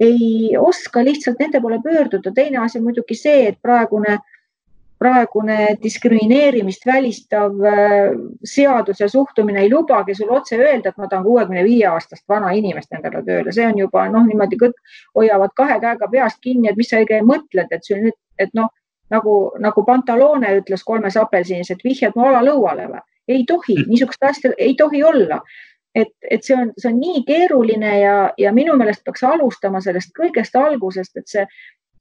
ei 0.00 0.56
oska 0.58 1.02
lihtsalt 1.04 1.38
nende 1.40 1.60
poole 1.60 1.80
pöörduda. 1.82 2.32
teine 2.34 2.58
asi 2.58 2.78
on 2.78 2.84
muidugi 2.84 3.14
see, 3.18 3.48
et 3.48 3.58
praegune, 3.62 4.18
praegune 4.98 5.56
diskrimineerimist 5.82 6.86
välistav 6.86 7.64
äh, 7.66 8.12
seadus 8.44 9.00
ja 9.00 9.08
suhtumine 9.08 9.60
ei 9.60 9.70
lubagi 9.70 10.14
sul 10.14 10.30
otse 10.30 10.56
öelda, 10.56 10.88
et 10.88 10.98
ma 10.98 11.08
tahan 11.08 11.24
kuuekümne 11.24 11.64
viie 11.64 11.86
aastast 11.90 12.28
vana 12.28 12.52
inimest 12.54 12.92
endale 12.92 13.24
tööle, 13.26 13.52
see 13.52 13.66
on 13.66 13.78
juba 13.78 14.06
noh, 14.08 14.26
niimoodi 14.26 14.60
kõik 14.60 14.78
hoiavad 15.16 15.54
kahe 15.56 15.80
käega 15.80 16.10
peast 16.12 16.38
kinni, 16.42 16.68
et 16.68 16.76
mis 16.76 16.90
sa 16.90 17.02
õige 17.02 17.22
mõtled, 17.26 17.72
et 17.72 17.84
sul 17.84 18.04
nüüd, 18.04 18.18
et 18.38 18.54
noh, 18.54 18.70
nagu, 19.10 19.36
nagu 19.58 19.84
Pantaloone 19.84 20.56
ütles 20.60 20.84
kolmes 20.84 21.16
apelsinis, 21.16 21.70
et 21.70 21.84
vihjad 21.84 22.16
mu 22.16 22.28
alalõuale 22.28 22.90
või? 22.92 23.04
ei 23.28 23.42
tohi, 23.44 23.74
niisugust 23.86 24.22
asja 24.24 24.54
ei 24.56 24.74
tohi 24.74 25.02
olla 25.04 25.42
et, 25.94 26.14
et 26.30 26.44
see 26.44 26.56
on, 26.56 26.70
see 26.78 26.90
on 26.92 27.00
nii 27.00 27.24
keeruline 27.28 27.92
ja, 28.00 28.14
ja 28.38 28.52
minu 28.54 28.76
meelest 28.78 29.04
peaks 29.06 29.24
alustama 29.26 29.80
sellest 29.84 30.14
kõigest 30.16 30.56
algusest, 30.58 31.16
et 31.20 31.28
see, 31.30 31.44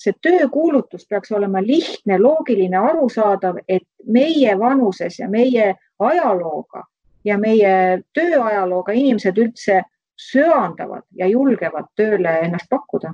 see 0.01 0.15
töökuulutus 0.23 1.07
peaks 1.09 1.31
olema 1.35 1.61
lihtne, 1.63 2.19
loogiline, 2.21 2.77
arusaadav, 2.77 3.61
et 3.67 3.87
meie 4.05 4.57
vanuses 4.59 5.19
ja 5.19 5.29
meie 5.29 5.73
ajalooga 5.99 6.85
ja 7.25 7.37
meie 7.41 8.01
tööajalooga 8.15 8.95
inimesed 8.95 9.37
üldse 9.41 9.81
söandavad 10.17 11.05
ja 11.17 11.27
julgevad 11.29 11.89
tööle 11.95 12.39
ennast 12.45 12.69
pakkuda. 12.69 13.13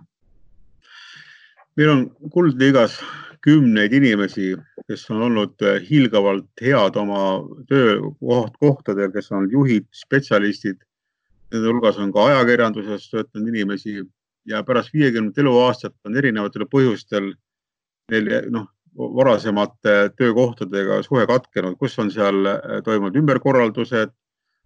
meil 1.76 1.90
on 1.90 2.04
Kuldliigas 2.32 3.00
kümneid 3.44 3.92
inimesi, 3.92 4.54
kes 4.88 5.04
on 5.12 5.22
olnud 5.28 5.64
äh, 5.68 5.82
hiilgavalt 5.84 6.64
head 6.64 6.98
oma 7.00 7.24
töökohtadel, 7.70 9.12
kes 9.12 9.32
on 9.36 9.50
juhid, 9.52 9.88
spetsialistid. 9.92 10.80
Nende 11.54 11.70
hulgas 11.70 12.00
on 12.02 12.14
ka 12.16 12.30
ajakirjanduses 12.32 13.10
töötanud 13.12 13.52
inimesi 13.52 14.00
ja 14.50 14.64
pärast 14.66 14.94
viiekümnet 14.96 15.38
eluaastat 15.38 15.94
on 16.08 16.18
erinevatel 16.18 16.66
põhjustel 16.72 17.34
neil 18.12 18.50
noh, 18.52 18.66
varasemate 18.96 20.10
töökohtadega 20.18 21.02
suhe 21.06 21.28
katkenud, 21.30 21.78
kus 21.80 22.00
on 22.00 22.12
seal 22.16 22.48
äh, 22.50 22.82
toimunud 22.86 23.20
ümberkorraldused 23.22 24.16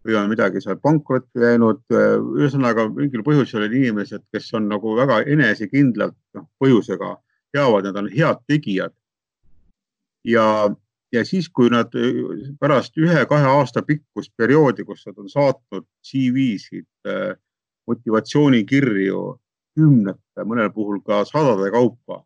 või 0.08 0.16
on 0.16 0.30
midagi 0.32 0.62
seal 0.64 0.78
pankrotti 0.80 1.42
läinud. 1.42 1.82
ühesõnaga 1.92 2.86
mingil 2.94 3.26
põhjusel 3.26 3.66
on 3.66 3.74
inimesed, 3.74 4.24
kes 4.32 4.54
on 4.56 4.70
nagu 4.70 4.94
väga 4.96 5.24
enesekindlalt 5.34 6.16
noh, 6.38 6.46
põhjusega 6.62 7.18
teavad, 7.58 7.90
nad 7.90 7.98
on 8.04 8.12
head 8.14 8.44
tegijad. 8.48 8.94
ja, 10.28 10.46
ja 11.12 11.26
siis, 11.26 11.50
kui 11.50 11.70
nad 11.74 11.92
pärast 12.60 12.98
ühe-kahe 13.00 13.50
aasta 13.58 13.84
pikkust 13.88 14.34
perioodi, 14.38 14.86
kus 14.86 15.06
nad 15.08 15.18
on 15.18 15.30
saatnud 15.32 15.86
CV-sid, 16.06 16.88
äh, 17.08 17.36
motivatsioonikirju 17.88 19.22
kümnete, 19.78 20.44
mõnel 20.44 20.72
puhul 20.74 21.00
ka 21.06 21.24
sadade 21.30 21.70
kaupa 21.72 22.24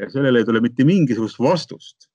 ja 0.00 0.08
sellele 0.10 0.40
ei 0.40 0.48
tule 0.48 0.62
mitte 0.64 0.84
mingisugust 0.84 1.40
vastust. 1.40 2.08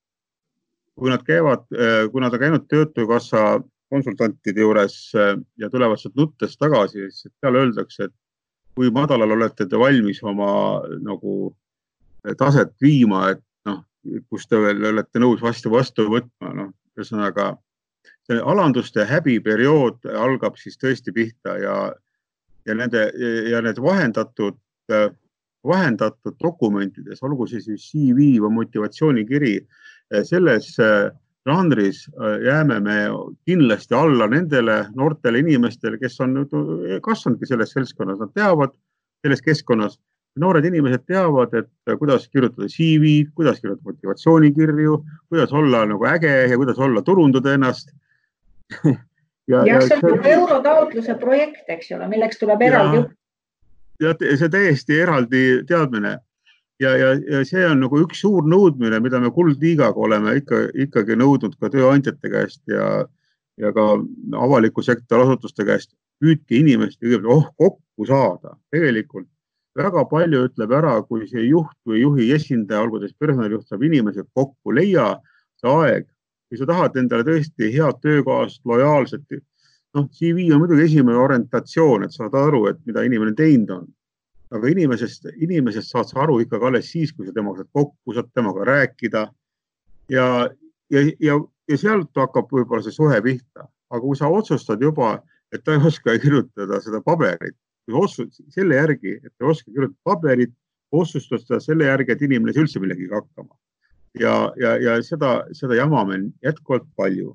kui 0.96 1.10
nad 1.12 1.26
käivad, 1.28 1.66
äh, 1.76 2.06
kui 2.08 2.22
nad 2.24 2.34
on 2.34 2.40
käinud 2.40 2.68
Töötukassa 2.72 3.60
konsultantide 3.92 4.62
juures 4.64 5.12
äh, 5.16 5.34
ja 5.60 5.70
tulevad 5.70 6.00
sealt 6.00 6.16
nuttes 6.16 6.56
tagasi, 6.58 7.10
siis 7.12 7.34
seal 7.42 7.58
öeldakse, 7.60 8.08
et 8.08 8.14
kui 8.76 8.88
madalal 8.96 9.36
olete 9.36 9.68
te 9.68 9.80
valmis 9.80 10.22
oma 10.24 10.48
nagu 11.04 11.52
taset 12.38 12.74
viima, 12.82 13.30
et 13.36 13.44
noh, 13.70 13.84
kus 14.30 14.48
te 14.48 14.60
veel 14.62 14.84
olete 14.92 15.22
nõus 15.22 15.44
vastu 15.44 15.72
vastu 15.74 16.08
võtma, 16.10 16.54
noh, 16.54 16.72
ühesõnaga 16.98 17.54
see 18.26 18.42
alanduste 18.42 19.06
häbiperiood 19.06 20.08
algab 20.18 20.58
siis 20.58 20.80
tõesti 20.82 21.14
pihta 21.14 21.58
ja, 21.62 21.76
ja 22.66 22.78
nende 22.78 23.10
ja 23.52 23.62
need 23.66 23.82
vahendatud, 23.82 24.58
vahendatud 25.66 26.38
dokumentides, 26.42 27.22
olgu 27.26 27.48
see 27.50 27.62
siis 27.62 27.86
CV 27.92 28.36
või 28.42 28.54
motivatsioonikiri, 28.62 29.60
selles 30.26 30.74
žanris 31.46 32.06
jääme 32.46 32.80
me 32.82 32.98
kindlasti 33.46 33.94
alla 33.98 34.28
nendele 34.30 34.80
noortele 34.98 35.42
inimestele, 35.44 36.00
kes 36.02 36.20
on 36.26 36.42
kasvanudki 37.06 37.50
selles 37.50 37.74
seltskonnas, 37.78 38.22
nad 38.22 38.34
teavad 38.34 38.74
selles 39.26 39.42
keskkonnas 39.46 40.00
noored 40.40 40.66
inimesed 40.68 41.06
teavad, 41.08 41.54
et 41.56 41.98
kuidas 42.00 42.28
kirjutada 42.28 42.68
CV-d, 42.72 43.32
kuidas 43.36 43.62
kirjutada 43.62 43.92
motivatsioonikirju, 43.92 44.98
kuidas 45.30 45.54
olla 45.54 45.86
nagu 45.88 46.08
äge 46.10 46.34
ja 46.50 46.58
kuidas 46.58 46.80
olla, 46.80 47.02
turundada 47.02 47.54
ennast 47.56 47.94
ja, 49.52 49.64
ja 49.66 49.82
see 49.82 50.00
on 50.02 50.10
nagu 50.12 50.30
eurotaotluse 50.36 51.16
projekt, 51.22 51.66
eks 51.72 51.92
ole, 51.96 52.08
milleks 52.12 52.42
tuleb 52.42 52.64
eraldi 52.68 53.02
õppida. 53.04 53.20
ja 54.04 54.38
see 54.42 54.52
täiesti 54.52 55.00
eraldi 55.00 55.44
teadmine 55.70 56.18
ja, 56.80 56.96
ja, 56.98 57.12
ja 57.32 57.44
see 57.48 57.64
on 57.68 57.84
nagu 57.86 58.00
üks 58.04 58.24
suur 58.26 58.48
nõudmine, 58.50 59.00
mida 59.04 59.22
me 59.24 59.32
Kuldliigaga 59.36 60.08
oleme 60.08 60.36
ikka, 60.42 60.66
ikkagi 60.88 61.18
nõudnud 61.20 61.56
ka 61.62 61.72
tööandjate 61.74 62.32
käest 62.32 62.62
ja, 62.72 63.06
ja 63.62 63.72
ka 63.76 63.94
avaliku 64.42 64.84
sektori 64.84 65.28
asutuste 65.28 65.68
käest. 65.68 65.96
püüdke 66.24 66.56
inimest 66.56 66.96
kõigepealt 67.04 67.32
oh, 67.32 67.48
kokku 67.60 68.06
saada, 68.08 68.54
tegelikult 68.72 69.28
väga 69.76 70.06
palju 70.10 70.46
ütleb 70.48 70.74
ära, 70.76 70.96
kui 71.08 71.26
see 71.30 71.48
juht 71.50 71.76
või 71.88 72.02
juhi 72.04 72.30
esindaja, 72.36 72.84
olgu 72.86 73.02
ta 73.02 73.10
siis 73.10 73.18
personalijuht, 73.20 73.68
saab 73.68 73.84
inimesed 73.84 74.28
kokku, 74.34 74.76
leia 74.76 75.16
see 75.62 75.72
aeg. 75.72 76.12
kui 76.46 76.60
sa 76.60 76.68
tahad 76.70 76.94
endale 77.02 77.26
tõesti 77.26 77.72
head 77.74 77.98
töökaaslast, 78.04 78.62
lojaalset, 78.70 79.40
noh, 79.98 80.06
CV 80.14 80.52
on 80.54 80.62
muidugi 80.62 80.84
esimene 80.86 81.18
orientatsioon, 81.18 82.06
et 82.06 82.14
saad 82.14 82.36
aru, 82.38 82.68
et 82.70 82.78
mida 82.86 83.04
inimene 83.04 83.34
teinud 83.36 83.72
on. 83.80 83.88
aga 84.56 84.70
inimesest, 84.70 85.26
inimesest 85.42 85.90
saad 85.92 86.08
sa 86.08 86.20
aru 86.24 86.38
ikkagi 86.44 86.68
alles 86.68 86.92
siis, 86.94 87.12
kui 87.12 87.26
sa 87.26 87.34
temaga 87.34 87.64
saad 87.64 87.72
kokku, 87.74 88.14
saad 88.14 88.30
temaga 88.34 88.68
rääkida. 88.70 89.28
ja, 90.10 90.28
ja, 90.94 91.02
ja, 91.20 91.40
ja 91.68 91.78
sealt 91.78 92.14
hakkab 92.16 92.52
võib-olla 92.54 92.86
see 92.86 92.94
suhe 92.94 93.22
pihta, 93.26 93.68
aga 93.90 94.02
kui 94.02 94.16
sa 94.16 94.30
otsustad 94.30 94.82
juba, 94.82 95.18
et 95.52 95.64
ta 95.66 95.74
ei 95.74 95.82
oska 95.88 96.16
kirjutada 96.22 96.80
seda 96.82 97.02
paberit, 97.02 97.58
kui 97.86 97.98
otsus 98.02 98.42
selle 98.54 98.76
järgi, 98.80 99.20
et 99.24 99.34
ei 99.42 99.48
oska 99.50 99.72
kirjutada 99.72 99.98
paberit, 100.04 100.54
otsustada 100.92 101.60
selle 101.60 101.90
järgi, 101.90 102.12
et 102.12 102.22
inimene 102.22 102.54
saa 102.54 102.66
üldse 102.66 102.82
millegagi 102.82 103.12
hakkama. 103.14 103.56
ja, 104.20 104.52
ja, 104.60 104.78
ja 104.80 105.00
seda, 105.04 105.42
seda 105.52 105.76
jama 105.76 106.06
meil 106.08 106.30
jätkuvalt 106.44 106.88
palju. 106.96 107.34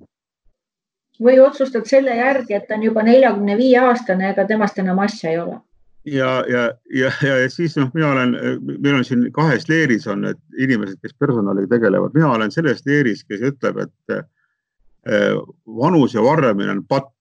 või 1.20 1.40
otsustad 1.40 1.84
selle 1.86 2.16
järgi, 2.16 2.54
et 2.56 2.68
ta 2.68 2.78
on 2.78 2.86
juba 2.88 3.02
neljakümne 3.02 3.56
viie 3.56 3.80
aastane, 3.80 4.30
ega 4.30 4.46
temast 4.48 4.78
enam 4.78 4.98
asja 4.98 5.30
ei 5.30 5.38
ole 5.38 5.58
ja, 6.04 6.44
ja, 6.48 6.72
ja, 6.94 7.12
ja, 7.22 7.36
ja 7.36 7.50
siis 7.50 7.76
noh, 7.76 7.90
mina 7.94 8.12
olen, 8.12 8.36
meil 8.78 8.94
on 8.94 9.04
siin 9.04 9.26
kahes 9.32 9.68
leeris 9.68 10.06
on 10.08 10.24
need 10.24 10.40
inimesed, 10.58 10.96
kes 11.02 11.14
personaliga 11.18 11.68
tegelevad, 11.74 12.14
mina 12.14 12.32
olen 12.32 12.52
selles 12.52 12.80
leeris, 12.86 13.24
kes 13.28 13.44
ütleb, 13.52 13.82
et 13.84 14.16
eh, 14.16 15.36
vanuse 15.66 16.22
varjamine 16.24 16.72
on 16.78 16.84
patt, 16.88 17.12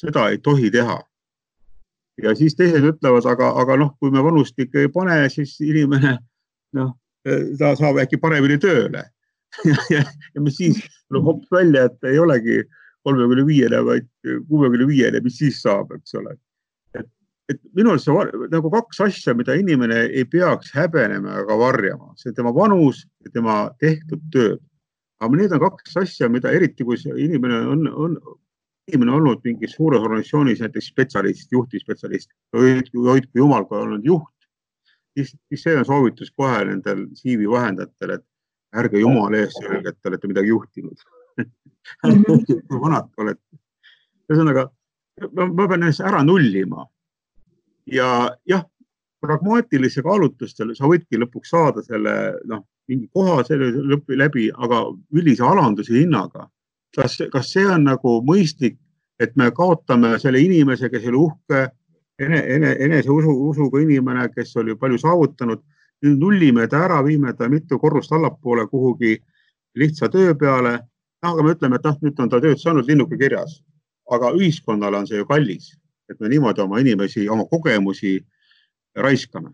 seda 0.00 0.28
ei 0.30 0.38
tohi 0.42 0.70
teha 0.74 0.98
ja 2.22 2.34
siis 2.38 2.56
teised 2.58 2.84
ütlevad, 2.86 3.26
aga, 3.28 3.52
aga 3.62 3.76
noh, 3.80 3.94
kui 4.00 4.12
me 4.14 4.22
vanust 4.24 4.58
ikka 4.60 4.84
ei 4.84 4.90
pane, 4.92 5.22
siis 5.32 5.56
inimene 5.64 6.16
noh, 6.76 6.92
ta 7.58 7.72
saab 7.78 8.00
äkki 8.02 8.20
paremini 8.20 8.58
tööle. 8.60 9.04
ja, 9.66 9.76
ja, 9.90 10.04
ja 10.34 10.42
mis 10.42 10.60
siis 10.60 10.78
tuleb 11.10 11.26
hops 11.26 11.50
välja, 11.50 11.88
et 11.88 12.06
ei 12.06 12.20
olegi 12.22 12.60
kolmekümne 13.06 13.46
viiene, 13.48 13.80
vaid 13.84 14.08
kuuekümne 14.48 14.86
viiene, 14.86 15.22
mis 15.24 15.38
siis 15.40 15.58
saab, 15.64 15.90
eks 15.96 16.14
ole. 16.20 16.36
et, 16.94 17.08
et 17.50 17.60
minu 17.76 17.94
arust 17.94 18.06
see 18.06 18.46
nagu 18.52 18.70
kaks 18.72 19.00
asja, 19.08 19.34
mida 19.34 19.56
inimene 19.58 20.04
ei 20.10 20.26
peaks 20.28 20.74
häbenema 20.76 21.40
ega 21.42 21.56
varjama, 21.58 22.12
see 22.20 22.36
tema 22.36 22.52
vanus 22.54 23.06
ja 23.24 23.32
tema 23.34 23.56
tehtud 23.82 24.22
tööd. 24.34 24.60
aga 25.20 25.36
need 25.36 25.52
on 25.56 25.64
kaks 25.64 25.96
asja, 26.00 26.30
mida 26.32 26.52
eriti, 26.52 26.84
kui 26.84 27.00
see 27.00 27.16
inimene 27.24 27.64
on, 27.74 27.88
on, 27.90 28.14
inimene 28.90 29.14
olnud 29.16 29.40
mingis 29.44 29.76
suures 29.78 30.02
organisatsioonis 30.02 30.60
näiteks 30.64 30.90
spetsialist, 30.92 31.52
juhtivspetsialist, 31.52 32.30
hoidku 32.56 33.38
jumal, 33.38 33.64
kui 33.68 33.78
olnud 33.78 34.04
juht, 34.04 34.34
siis, 35.16 35.32
siis 35.48 35.62
see 35.62 35.76
on 35.78 35.86
soovitus 35.86 36.32
kohe 36.36 36.64
nendel 36.68 37.06
CV 37.18 37.48
vahendajatel, 37.50 38.16
et 38.18 38.26
ärge 38.82 39.02
jumala 39.02 39.40
eest 39.40 39.62
öelge, 39.64 39.92
et 39.92 39.98
te 40.02 40.10
olete 40.10 40.30
midagi 40.30 40.52
juhtinud 40.52 41.06
öelge, 42.06 42.58
kui 42.68 42.82
vanad 42.82 43.08
te 43.10 43.24
olete. 43.24 43.60
ühesõnaga, 44.30 44.66
ma 45.34 45.66
pean 45.66 45.80
ennast 45.80 46.04
ära 46.06 46.22
nullima. 46.26 46.86
ja 47.90 48.10
jah, 48.46 48.66
pragmaatilise 49.20 50.02
kaalutlustel 50.06 50.74
sa 50.76 50.88
võidki 50.88 51.18
lõpuks 51.18 51.50
saada 51.52 51.82
selle 51.84 52.14
noh, 52.48 52.64
mingi 52.88 53.08
koha 53.14 53.42
selle 53.46 53.70
lõpi 53.92 54.18
läbi, 54.18 54.48
aga 54.54 54.82
üldise 55.14 55.44
alanduse 55.46 55.94
hinnaga. 55.94 56.48
Kas, 56.96 57.18
kas 57.32 57.52
see 57.52 57.66
on 57.66 57.84
nagu 57.84 58.20
mõistlik, 58.26 58.78
et 59.20 59.36
me 59.36 59.50
kaotame 59.54 60.16
selle 60.18 60.40
inimese, 60.40 60.90
kes 60.90 61.06
oli 61.10 61.18
uhke 61.20 61.66
ene, 62.20 62.40
ene, 62.56 62.76
eneseusu, 62.86 63.34
usuga 63.50 63.80
inimene, 63.82 64.28
kes 64.34 64.56
oli 64.56 64.76
palju 64.76 64.98
saavutanud 64.98 65.62
nüüd 66.04 66.20
nullime 66.20 66.66
ta 66.68 66.84
ära, 66.86 67.02
viime 67.04 67.34
ta 67.36 67.48
mitu 67.48 67.78
korrust 67.78 68.12
allapoole 68.12 68.66
kuhugi 68.68 69.18
lihtsa 69.76 70.08
töö 70.08 70.34
peale. 70.34 70.78
noh, 71.22 71.34
aga 71.34 71.42
me 71.42 71.52
ütleme, 71.52 71.76
et 71.76 71.84
noh, 71.84 71.96
nüüd 72.00 72.20
on 72.22 72.30
ta 72.32 72.38
tööd 72.40 72.58
saanud, 72.58 72.86
linnuke 72.88 73.18
kirjas. 73.20 73.60
aga 74.10 74.32
ühiskonnale 74.34 74.96
on 74.96 75.06
see 75.06 75.20
ju 75.20 75.26
kallis, 75.26 75.76
et 76.10 76.18
me 76.20 76.28
niimoodi 76.28 76.60
oma 76.64 76.80
inimesi, 76.80 77.28
oma 77.28 77.44
kogemusi 77.44 78.18
raiskame 78.96 79.52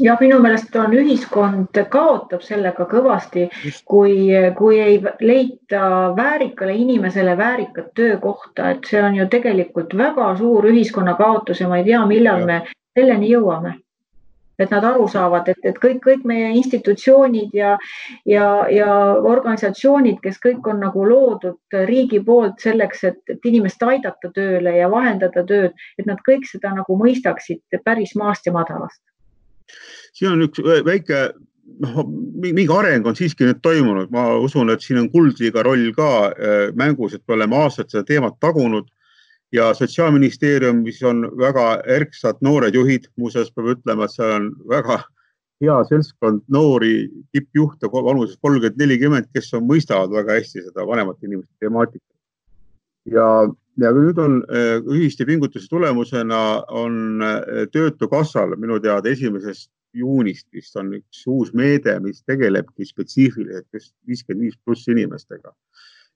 jah, 0.00 0.16
minu 0.20 0.38
meelest 0.42 0.76
on 0.76 0.94
ühiskond 0.96 1.78
kaotab 1.92 2.42
sellega 2.44 2.86
kõvasti, 2.88 3.48
kui, 3.84 4.30
kui 4.58 4.80
ei 4.80 4.98
leita 5.20 5.84
väärikale 6.16 6.74
inimesele 6.74 7.36
väärikat 7.38 7.92
töökohta, 7.94 8.70
et 8.70 8.88
see 8.88 9.02
on 9.02 9.16
ju 9.20 9.28
tegelikult 9.28 9.96
väga 9.98 10.34
suur 10.40 10.70
ühiskonna 10.72 11.16
kaotus 11.18 11.60
ja 11.60 11.68
ma 11.68 11.80
ei 11.80 11.88
tea, 11.90 12.04
millal 12.06 12.44
ja. 12.44 12.46
me 12.46 12.62
selleni 12.98 13.32
jõuame 13.32 13.78
et 14.62 14.70
nad 14.70 14.84
aru 14.84 15.06
saavad, 15.10 15.48
et, 15.48 15.58
et 15.66 15.78
kõik, 15.82 15.98
kõik 16.04 16.26
meie 16.28 16.50
institutsioonid 16.58 17.54
ja, 17.56 17.72
ja, 18.28 18.48
ja 18.70 18.90
organisatsioonid, 19.16 20.20
kes 20.22 20.38
kõik 20.42 20.68
on 20.70 20.82
nagu 20.84 21.06
loodud 21.08 21.78
riigi 21.88 22.20
poolt 22.22 22.62
selleks, 22.62 23.04
et, 23.10 23.18
et 23.32 23.48
inimest 23.48 23.82
aidata 23.82 24.30
tööle 24.34 24.76
ja 24.76 24.90
vahendada 24.92 25.42
tööd, 25.48 25.74
et 25.98 26.06
nad 26.06 26.20
kõik 26.28 26.46
seda 26.50 26.74
nagu 26.76 26.98
mõistaksid 27.00 27.80
päris 27.84 28.14
maast 28.14 28.46
ja 28.46 28.54
madalast. 28.54 29.02
Siin 30.12 30.32
on 30.32 30.46
üks 30.48 30.62
väike 30.86 31.22
noh, 31.80 32.02
mingi 32.42 32.68
areng 32.74 33.06
on 33.06 33.16
siiski 33.18 33.46
nüüd 33.46 33.60
toimunud, 33.64 34.10
ma 34.14 34.32
usun, 34.42 34.72
et 34.72 34.82
siin 34.84 35.00
on 35.02 35.08
Kuldliiga 35.12 35.64
roll 35.66 35.90
ka 35.96 36.10
äh, 36.30 36.66
mängus, 36.78 37.14
et 37.16 37.24
me 37.28 37.38
oleme 37.38 37.58
aastaid 37.62 37.92
seda 37.92 38.04
teemat 38.08 38.38
tagunud. 38.40 38.90
Ja 39.52 39.74
Sotsiaalministeeriumis 39.76 41.02
on 41.04 41.26
väga 41.36 41.82
erksad 41.92 42.38
noored 42.40 42.72
juhid, 42.72 43.10
muuseas 43.20 43.50
peab 43.52 43.74
ütlema, 43.74 44.06
et 44.08 44.14
seal 44.14 44.30
on 44.38 44.46
väga 44.70 45.02
hea 45.62 45.74
seltskond 45.90 46.40
noori 46.50 47.10
tippjuhte 47.36 47.90
vanuses 47.92 48.38
kolmkümmend, 48.40 48.80
nelikümmend, 48.80 49.28
kes 49.34 49.52
on, 49.58 49.66
mõistavad 49.68 50.14
väga 50.14 50.38
hästi 50.40 50.64
seda 50.64 50.86
vanemate 50.88 51.28
inimeste 51.28 51.52
temaatikat. 51.60 52.08
ja, 53.12 53.26
ja 53.80 53.92
nüüd 53.96 54.18
on 54.20 54.42
äh, 54.52 54.80
ühiste 54.84 55.26
pingutuse 55.28 55.68
tulemusena 55.70 56.64
on 56.68 57.22
äh, 57.22 57.68
Töötukassal 57.72 58.56
minu 58.56 58.80
teada 58.80 59.08
esimesest 59.08 59.70
juunist 59.92 60.46
vist 60.52 60.76
on 60.76 60.92
üks 60.96 61.24
uus 61.28 61.52
meede, 61.54 61.98
mis 62.00 62.22
tegelebki 62.24 62.84
spetsiifiliselt 62.88 63.68
just 63.72 63.94
viiskümmend 64.08 64.48
viis 64.48 64.58
pluss 64.64 64.88
inimestega 64.88 65.52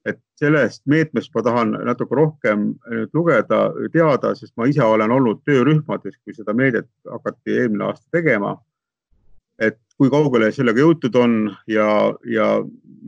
et 0.07 0.21
sellest 0.39 0.85
meetmest 0.91 1.35
ma 1.35 1.43
tahan 1.43 1.75
natuke 1.87 2.17
rohkem 2.17 2.69
nüüd 2.93 3.17
lugeda, 3.17 3.61
teada, 3.93 4.35
sest 4.39 4.55
ma 4.59 4.69
ise 4.71 4.85
olen 4.85 5.13
olnud 5.13 5.43
töörühmades, 5.49 6.17
kui 6.23 6.37
seda 6.37 6.55
meedet 6.57 6.89
hakati 7.11 7.59
eelmine 7.63 7.91
aasta 7.91 8.19
tegema. 8.19 8.57
et 9.59 9.79
kui 9.97 10.11
kaugele 10.13 10.51
sellega 10.53 10.83
jõutud 10.83 11.15
on 11.17 11.37
ja, 11.73 12.13
ja 12.29 12.47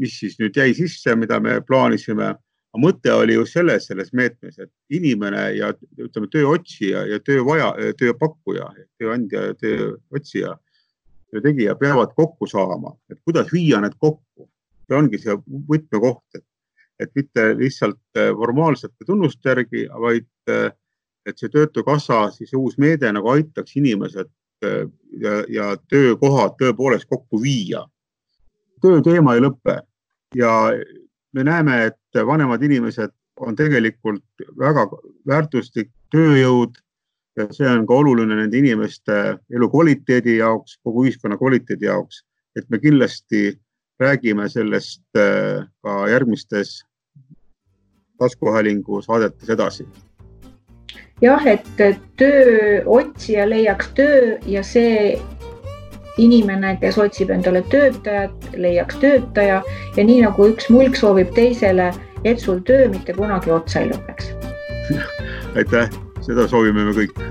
mis 0.01 0.15
siis 0.17 0.39
nüüd 0.41 0.57
jäi 0.57 0.73
sisse, 0.73 1.13
mida 1.17 1.37
me 1.45 1.59
plaanisime. 1.61 2.31
Mõte 2.79 3.13
oli 3.15 3.35
just 3.35 3.57
selles, 3.57 3.87
selles 3.91 4.13
meetmes, 4.13 4.59
et 4.59 4.71
inimene 4.95 5.45
ja 5.57 5.73
ütleme, 5.99 6.29
tööotsija 6.33 7.05
ja 7.11 7.19
töövaja, 7.25 7.73
tööpakkuja, 7.99 8.71
tööandja 8.99 9.49
ja 9.51 9.57
tööotsija, 9.59 10.55
töötegija 11.33 11.75
peavad 11.81 12.15
kokku 12.17 12.47
saama, 12.49 12.95
et 13.11 13.19
kuidas 13.25 13.53
viia 13.53 13.81
need 13.85 13.99
kokku. 13.99 14.49
see 14.89 14.97
ongi 14.97 15.19
see 15.21 15.35
võtmekoht, 15.69 16.39
et 16.39 16.45
et 16.99 17.11
mitte 17.15 17.55
lihtsalt 17.59 18.01
äh, 18.19 18.33
formaalsete 18.35 19.07
tunnuste 19.07 19.49
järgi, 19.53 19.87
vaid 20.03 20.27
äh, 20.51 20.73
et 21.27 21.39
see 21.39 21.51
Töötukassa 21.53 22.29
siis 22.35 22.55
uus 22.57 22.79
meede 22.79 23.11
nagu 23.13 23.31
aitaks 23.35 23.77
inimesed 23.79 24.31
äh, 24.65 24.87
ja, 25.23 25.43
ja 25.49 25.69
töökohad 25.91 26.57
tõepoolest 26.61 27.09
kokku 27.11 27.43
viia. 27.43 27.85
tööteema 28.83 29.35
ei 29.35 29.43
lõpe 29.43 29.81
ja 30.39 30.53
me 31.33 31.45
näeme, 31.45 31.85
et 31.87 32.27
vanemad 32.27 32.63
inimesed 32.63 33.13
on 33.41 33.57
tegelikult 33.57 34.25
väga 34.59 34.87
väärtuslik 35.29 35.91
tööjõud 36.15 36.79
ja 37.39 37.47
see 37.55 37.69
on 37.71 37.87
ka 37.87 37.95
oluline 38.03 38.35
nende 38.35 38.59
inimeste 38.59 39.39
elukvaliteedi 39.55 40.39
jaoks, 40.41 40.79
kogu 40.83 41.07
ühiskonna 41.07 41.39
kvaliteedi 41.39 41.87
jaoks, 41.87 42.25
et 42.57 42.67
me 42.71 42.81
kindlasti 42.83 43.53
räägime 44.01 44.49
sellest 44.49 45.05
ka 45.15 45.95
järgmistes 46.11 46.83
taskuhäälingu 48.19 49.03
saadetes 49.03 49.51
edasi. 49.51 49.87
jah, 51.23 51.47
et 51.47 51.67
tööotsija 52.17 53.49
leiaks 53.51 53.89
töö 53.95 54.39
ja 54.47 54.63
see 54.63 55.19
inimene, 56.19 56.75
kes 56.83 56.99
otsib 56.99 57.31
endale 57.35 57.63
töötajat, 57.73 58.51
leiaks 58.57 58.99
töötaja 59.03 59.63
ja 59.97 60.05
nii 60.05 60.21
nagu 60.27 60.51
üks 60.53 60.69
mulk 60.75 60.99
soovib 60.99 61.33
teisele, 61.37 61.93
et 62.25 62.43
sul 62.43 62.63
töö 62.67 62.89
mitte 62.93 63.15
kunagi 63.17 63.55
otsa 63.55 63.85
ei 63.85 63.93
lõpeks. 63.93 64.33
aitäh, 65.57 65.91
seda 66.27 66.49
soovime 66.51 66.85
me 66.85 66.97
kõik 66.97 67.23